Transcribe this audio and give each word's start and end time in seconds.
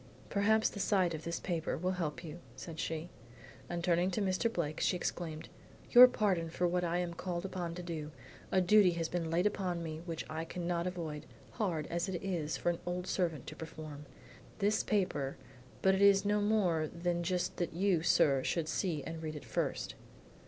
"Perhaps 0.31 0.69
the 0.69 0.79
sight 0.79 1.13
of 1.13 1.23
this 1.25 1.39
paper 1.39 1.77
will 1.77 1.91
help 1.91 2.23
you," 2.23 2.39
said 2.55 2.79
she. 2.79 3.11
And 3.69 3.83
turning 3.83 4.09
to 4.09 4.19
Mr. 4.23 4.51
Blake 4.51 4.79
she 4.79 4.95
exclaimed, 4.95 5.47
"Your 5.91 6.07
pardon 6.07 6.49
for 6.49 6.67
what 6.67 6.83
I 6.83 6.97
am 6.97 7.13
called 7.13 7.45
upon 7.45 7.75
to 7.75 7.83
do. 7.83 8.09
A 8.51 8.61
duty 8.61 8.93
has 8.93 9.07
been 9.07 9.29
laid 9.29 9.45
upon 9.45 9.83
me 9.83 9.99
which 10.07 10.25
I 10.27 10.43
cannot 10.43 10.87
avoid, 10.87 11.27
hard 11.51 11.85
as 11.91 12.09
it 12.09 12.19
is 12.23 12.57
for 12.57 12.71
an 12.71 12.79
old 12.83 13.05
servant 13.05 13.45
to 13.45 13.55
perform. 13.55 14.07
This 14.57 14.81
paper 14.81 15.37
but 15.83 15.93
it 15.93 16.01
is 16.01 16.25
no 16.25 16.41
more 16.41 16.87
than 16.87 17.21
just 17.21 17.57
that 17.57 17.73
you, 17.73 18.01
sir, 18.01 18.43
should 18.43 18.67
see 18.67 19.03
and 19.03 19.21
read 19.21 19.35
it 19.35 19.45
first." 19.45 19.93